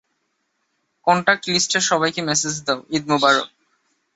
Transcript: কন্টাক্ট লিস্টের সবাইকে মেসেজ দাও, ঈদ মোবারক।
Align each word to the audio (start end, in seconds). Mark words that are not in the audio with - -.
কন্টাক্ট 1.07 1.43
লিস্টের 1.53 1.83
সবাইকে 1.89 2.21
মেসেজ 2.29 2.55
দাও, 2.65 2.79
ঈদ 2.95 3.03
মোবারক। 3.11 3.47